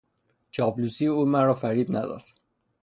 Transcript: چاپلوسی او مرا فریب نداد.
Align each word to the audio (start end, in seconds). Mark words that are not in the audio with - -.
چاپلوسی 0.53 1.05
او 1.07 1.25
مرا 1.25 1.53
فریب 1.61 1.89
نداد. 1.89 2.23